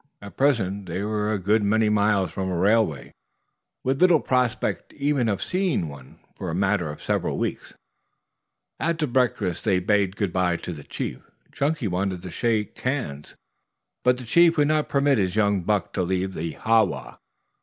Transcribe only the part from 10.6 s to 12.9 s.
the chief. Chunky wanted to shake